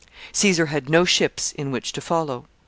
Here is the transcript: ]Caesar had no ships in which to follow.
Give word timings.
]Caesar 0.31 0.65
had 0.65 0.89
no 0.89 1.05
ships 1.05 1.51
in 1.51 1.69
which 1.69 1.91
to 1.91 2.01
follow. 2.01 2.45